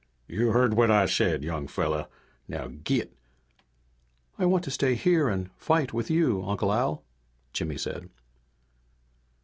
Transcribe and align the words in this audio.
"You 0.27 0.49
heard 0.51 0.73
what 0.73 0.89
I 0.89 1.05
said, 1.05 1.43
young 1.43 1.67
fella. 1.67 2.09
Now 2.47 2.69
git!" 2.69 3.15
"I 4.39 4.47
want 4.47 4.63
to 4.63 4.71
stay 4.71 4.95
here 4.95 5.29
and 5.29 5.51
fight 5.57 5.93
with 5.93 6.09
you, 6.09 6.43
Uncle 6.43 6.73
Al," 6.73 7.03
Jimmy 7.53 7.77
said. 7.77 8.09